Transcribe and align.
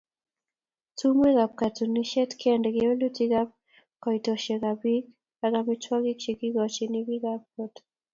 Tumwekab 0.97 1.51
katunisiet 1.59 2.31
kende 2.41 2.69
kewelutikab 2.75 3.49
koitosiekab 4.03 4.77
bik 4.83 5.05
ak 5.45 5.51
amitwogik 5.59 6.19
kekochin 6.39 6.93
bikap 7.07 7.41
got 7.55 7.73